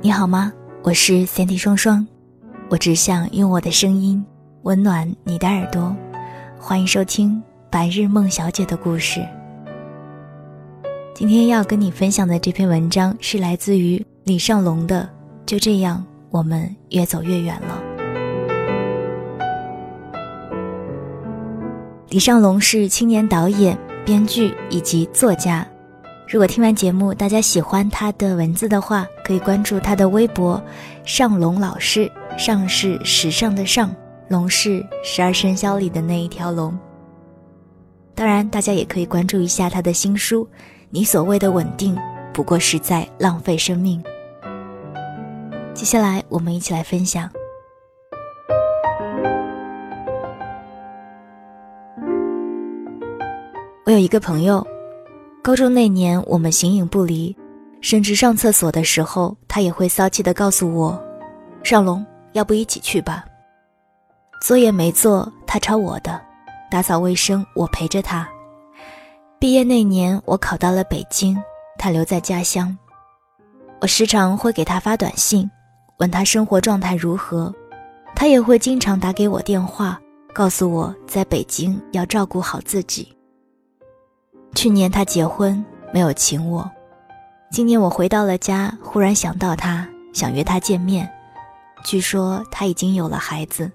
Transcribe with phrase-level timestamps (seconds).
[0.00, 0.52] 你好吗？
[0.84, 2.06] 我是 Sandy 双双，
[2.68, 4.24] 我只想用我的声音
[4.62, 5.94] 温暖你的耳朵。
[6.56, 7.32] 欢迎收听
[7.68, 9.18] 《白日梦小姐的故事》。
[11.14, 15.02] 今天要跟你分享的这篇文章是来自于李尚龙的
[15.44, 17.82] 《就这样，我们越走越远了》。
[22.10, 25.66] 李尚龙是青年导演、编剧以及作家。
[26.30, 30.62] 如果听完节目大家喜欢他的文字的话，可以关注他的微博
[31.02, 32.10] “尚龙老师”。
[32.36, 33.90] 尚是时尚的尚，
[34.28, 36.78] 龙是十二生肖里的那一条龙。
[38.14, 40.44] 当然，大家也可以关注一下他的新书
[40.90, 41.96] 《你所谓的稳定，
[42.34, 44.02] 不过是在浪费生命》。
[45.72, 47.26] 接下来，我们一起来分享。
[53.86, 54.62] 我有一个朋友。
[55.48, 57.34] 高中那年，我们形影不离，
[57.80, 61.02] 甚至上厕所的时候，他也会骚气地告诉我
[61.64, 62.04] ：“尚龙，
[62.34, 63.24] 要不一起去吧？”
[64.44, 66.20] 作业没做，他抄我的；
[66.70, 68.28] 打扫卫生，我陪着他。
[69.38, 71.34] 毕业那年，我考到了北京，
[71.78, 72.76] 他留在家乡。
[73.80, 75.50] 我时常会给他发短信，
[75.96, 77.50] 问他生活状态如何，
[78.14, 79.98] 他也会经常打给我电话，
[80.34, 83.10] 告诉我在北京要照顾好自己。
[84.54, 86.68] 去年他结婚没有请我，
[87.50, 91.08] 今年我回到了家，忽然想到他，想约他见面。
[91.84, 93.70] 据说他已经有了孩子。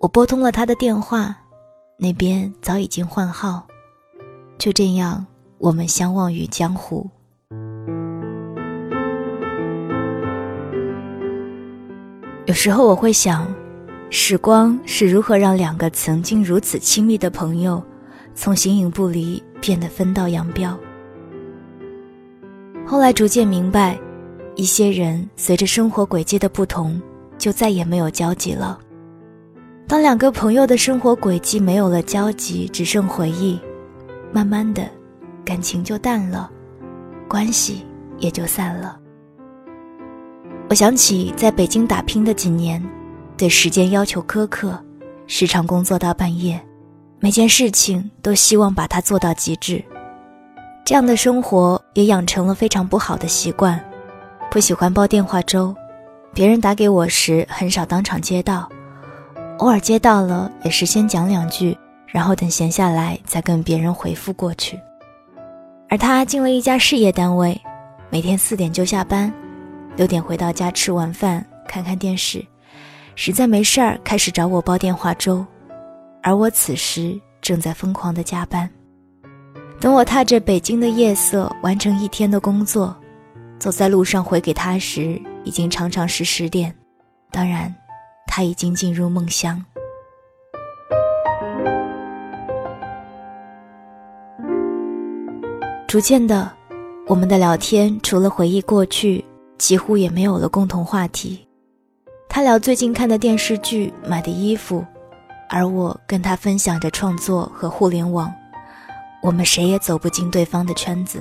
[0.00, 1.36] 我拨通了他的电话，
[1.98, 3.66] 那边早已经换号。
[4.56, 5.26] 就这样，
[5.58, 7.08] 我们相忘于江湖。
[12.46, 13.52] 有时候我会想，
[14.08, 17.82] 时光是如何让两个曾经如此亲密的朋友，
[18.34, 19.42] 从形影不离。
[19.60, 20.78] 变得分道扬镳。
[22.86, 23.98] 后来逐渐明白，
[24.54, 27.00] 一些人随着生活轨迹的不同，
[27.36, 28.78] 就再也没有交集了。
[29.88, 33.58] 当两个朋友的生活轨迹没有了交集，只剩回忆，
[34.32, 34.88] 慢慢的，
[35.44, 36.50] 感情就淡了，
[37.28, 37.84] 关系
[38.18, 38.98] 也就散了。
[40.68, 42.84] 我想起在北京打拼的几年，
[43.36, 44.76] 对时间要求苛刻，
[45.28, 46.60] 时常工作到半夜。
[47.26, 49.84] 每件事情都希望把它做到极致，
[50.84, 53.84] 这样的生活也养成了非常不好的习惯。
[54.48, 55.74] 不喜欢煲电话粥，
[56.32, 58.68] 别人打给我时很少当场接到，
[59.58, 61.76] 偶尔接到了也是先讲两句，
[62.06, 64.78] 然后等闲下来再跟别人回复过去。
[65.88, 67.60] 而他进了一家事业单位，
[68.08, 69.34] 每天四点就下班，
[69.96, 72.46] 六点回到家吃完饭看看电视，
[73.16, 75.44] 实在没事儿开始找我煲电话粥。
[76.26, 78.68] 而我此时正在疯狂的加班，
[79.78, 82.96] 等我踏着北京的夜色完成一天的工作，
[83.60, 86.74] 走在路上回给他时，已经常常是十点。
[87.30, 87.72] 当然，
[88.26, 89.64] 他已经进入梦乡。
[95.86, 96.52] 逐渐的，
[97.06, 99.24] 我们的聊天除了回忆过去，
[99.58, 101.46] 几乎也没有了共同话题。
[102.28, 104.84] 他聊最近看的电视剧、买的衣服。
[105.48, 108.32] 而我跟他分享着创作和互联网，
[109.22, 111.20] 我们谁也走不进对方的圈子。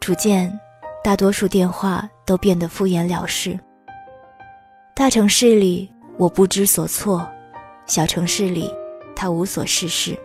[0.00, 0.52] 逐渐，
[1.02, 3.58] 大多数电话都变得敷衍了事。
[4.94, 7.26] 大城市里我不知所措，
[7.86, 8.70] 小城市里
[9.16, 10.18] 他无所事事。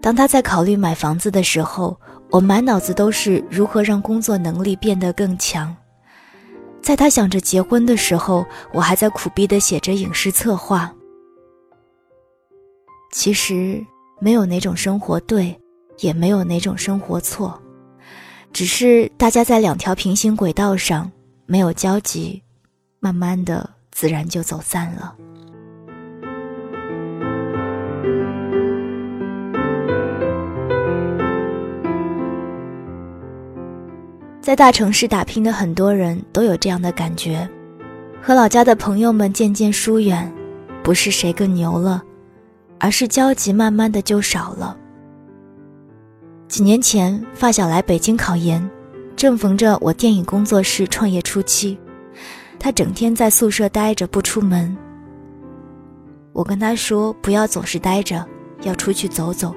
[0.00, 1.98] 当他在考虑买房子的时候，
[2.30, 5.74] 我满脑子都是如何让工作能力变得更强。
[6.88, 10.90] 在他想着结婚的时候，我还在苦逼的写着影视策划。
[13.12, 13.84] 其实
[14.22, 15.54] 没有哪种生活对，
[15.98, 17.60] 也没有哪种生活错，
[18.54, 21.12] 只是大家在两条平行轨道上
[21.44, 22.42] 没有交集，
[23.00, 25.14] 慢慢的自然就走散了。
[34.48, 37.46] 在大城市打拼的很多人都有这样的感觉，
[38.22, 40.32] 和老家的朋友们渐渐疏远，
[40.82, 42.02] 不是谁更牛了，
[42.78, 44.74] 而是交集慢慢的就少了。
[46.48, 48.66] 几年前，发小来北京考研，
[49.14, 51.78] 正逢着我电影工作室创业初期，
[52.58, 54.74] 他整天在宿舍待着不出门。
[56.32, 58.26] 我跟他说不要总是待着，
[58.62, 59.54] 要出去走走，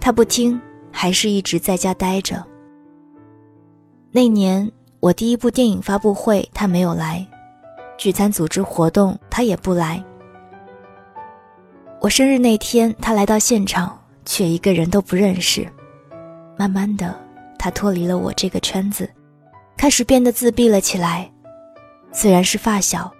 [0.00, 0.58] 他不听，
[0.90, 2.42] 还是一直在家待着。
[4.14, 4.70] 那年
[5.00, 7.26] 我第一部电影发布会，他没有来；
[7.96, 10.04] 聚餐组织活动，他也不来。
[11.98, 15.66] 我生日那天，他来到现场，却一个人都不认识。
[16.58, 17.18] 慢慢的，
[17.58, 19.08] 他脱离了我这个圈子，
[19.78, 21.32] 开始变得自闭了起来。
[22.12, 23.10] 虽然是发小，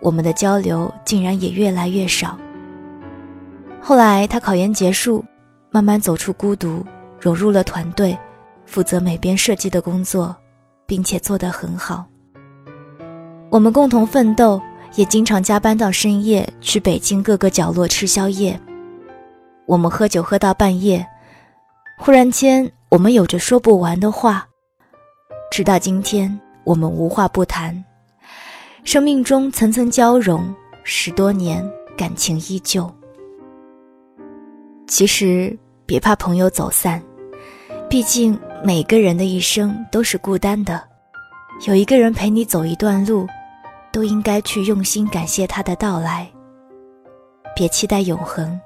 [0.00, 2.38] 我们的交流竟然也越来越少。
[3.82, 5.22] 后来他考研结束，
[5.70, 6.82] 慢慢走出孤独，
[7.20, 8.18] 融入了团队，
[8.68, 10.36] 负责美编设计的工作，
[10.86, 12.04] 并且做得很好。
[13.50, 14.60] 我们共同奋斗，
[14.94, 18.60] 也经常加班到深夜，去北京各个角落吃宵夜。
[19.64, 21.04] 我们喝酒喝到半夜，
[21.96, 24.46] 忽然间，我们有着说不完的话。
[25.50, 27.82] 直到今天，我们无话不谈。
[28.84, 30.54] 生命中层层交融，
[30.84, 31.66] 十多年
[31.96, 32.90] 感情依旧。
[34.86, 37.02] 其实别怕朋友走散，
[37.88, 40.82] 毕竟每个人的一生都是孤单的。
[41.66, 43.26] 有一个人陪你走一段路，
[43.92, 46.28] 都应该去用心感谢他的到来。
[47.54, 48.60] 别期待永恒，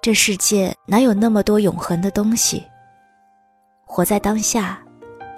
[0.00, 2.64] 这世界哪有那么多永恒的东西？
[3.84, 4.78] 活在当下。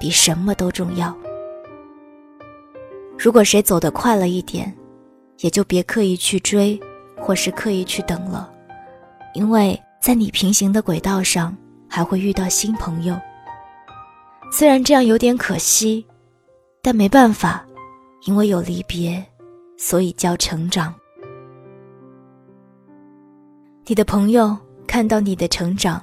[0.00, 1.12] 比什么都重要。
[3.18, 4.72] 如果谁走得快了一点，
[5.38, 6.78] 也就别刻意去追，
[7.20, 8.48] 或是刻意去等了，
[9.34, 11.52] 因为在你平行的轨道上，
[11.88, 13.20] 还会遇到新朋友。
[14.50, 16.04] 虽然这样有点可惜，
[16.82, 17.64] 但没办法，
[18.24, 19.24] 因为有离别，
[19.76, 20.94] 所以叫成长。
[23.86, 24.56] 你的朋友
[24.86, 26.02] 看到你的成长，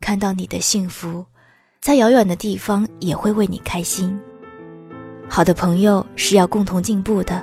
[0.00, 1.24] 看到你的幸福。
[1.80, 4.18] 在遥远的地方也会为你开心。
[5.28, 7.42] 好的朋友是要共同进步的，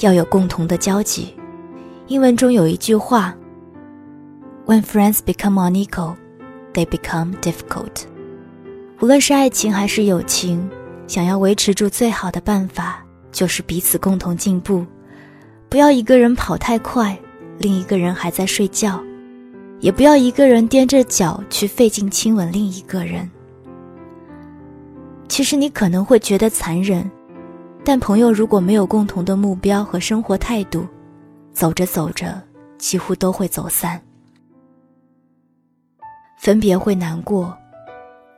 [0.00, 1.34] 要有共同的交集。
[2.08, 3.34] 英文中有一句话
[4.66, 6.16] ：“When friends become unequal,
[6.74, 8.04] they become difficult。”
[9.00, 10.68] 无论是爱情还是友情，
[11.06, 14.84] 想要维持住最好的办法就是彼此共同进步。
[15.68, 17.18] 不要一个人跑太快，
[17.58, 18.98] 另一个人还在睡觉；
[19.80, 23.28] 也不要一个人踮着脚去费劲亲吻另一个人。
[25.28, 27.10] 其实你可能会觉得残忍，
[27.84, 30.86] 但朋友如果没有共同的目标和生活态度，
[31.52, 32.40] 走着走着
[32.78, 34.00] 几乎都会走散。
[36.38, 37.56] 分别会难过，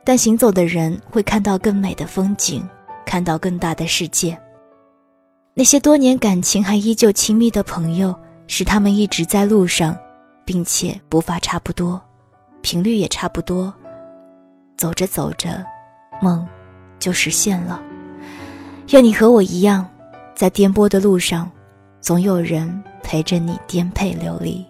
[0.07, 2.65] 但行走的人会看到更美的风景，
[3.05, 4.39] 看到更大的世界。
[5.53, 8.17] 那些多年感情还依旧亲密的朋友，
[8.47, 9.97] 是他们一直在路上，
[10.45, 12.01] 并且步伐差不多，
[12.61, 13.73] 频率也差不多。
[14.77, 15.61] 走着走着，
[16.21, 16.47] 梦。
[16.99, 17.83] 就实现了。
[18.91, 19.85] 愿你和我一样，
[20.33, 21.51] 在颠簸的路上，
[21.99, 24.65] 总有人陪着你颠沛流离。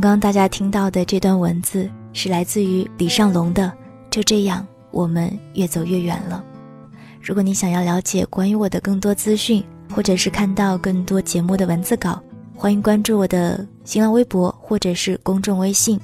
[0.00, 3.64] 刚刚大家听到的这段文字是来自于李尚龙的
[4.10, 6.42] 《就这样，我们越走越远了》。
[7.20, 9.62] 如果你想要了解关于我的更多资讯，
[9.94, 12.18] 或者是看到更多节目的文字稿。
[12.56, 16.00] 欢迎关注我的新浪微博或者是公众微信，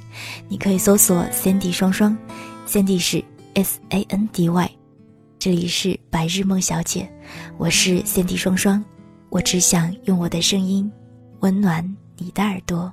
[0.47, 2.15] 你可以搜索 “Sandy 双双
[2.69, 4.71] ”，Sandy 是 S A N D Y，
[5.39, 7.11] 这里是白日梦小姐，
[7.57, 8.85] 我是 Sandy 双双，
[9.31, 10.93] 我只想用我的声音
[11.41, 12.93] 温暖你的耳朵。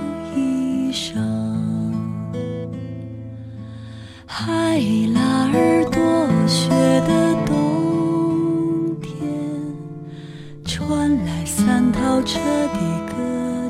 [10.91, 13.13] 传来三套车的歌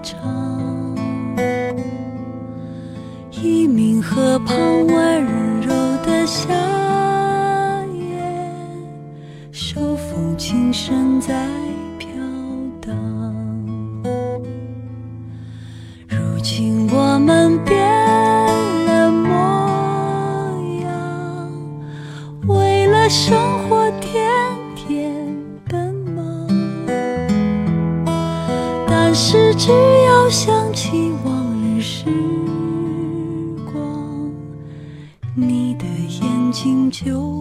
[0.01, 0.17] 唱，
[3.29, 5.23] 一名河畔温
[5.61, 5.71] 柔
[6.03, 6.51] 的夏
[7.93, 8.23] 夜，
[9.51, 10.73] 手风琴。
[10.73, 11.47] 声在
[11.99, 12.09] 飘
[12.81, 12.95] 荡，
[16.07, 17.77] 如今我们变
[18.87, 19.29] 了模
[20.81, 21.51] 样，
[22.47, 23.60] 为了生
[36.63, 37.40] 请求。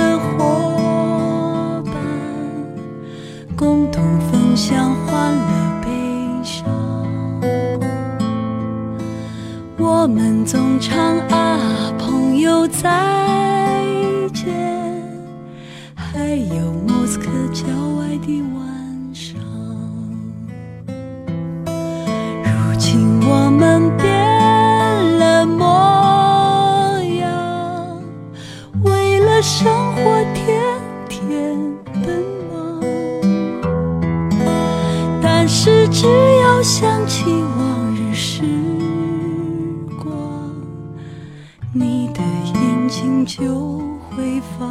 [43.37, 44.65] 就会发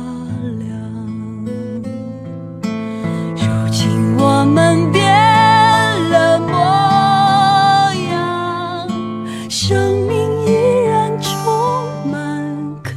[0.58, 0.68] 亮。
[3.34, 5.00] 如今我们变
[6.10, 6.52] 了模
[8.10, 8.86] 样，
[9.48, 10.12] 生命
[10.44, 10.48] 依
[10.84, 11.32] 然充
[12.12, 12.12] 满
[12.82, 12.90] 渴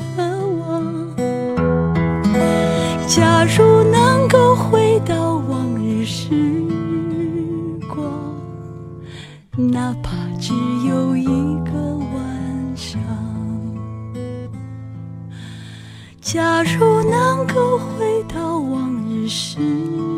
[0.59, 0.83] 望。
[3.07, 6.27] 假如能够回到往日时
[7.87, 8.03] 光，
[9.55, 10.53] 哪怕只
[10.85, 11.23] 有一
[11.63, 11.72] 个
[16.33, 20.12] 假如能够回到往日时。